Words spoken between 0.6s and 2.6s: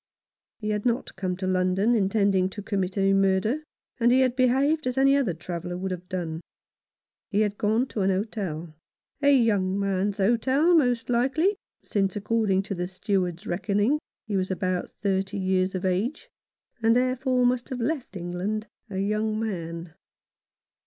had not come to London intending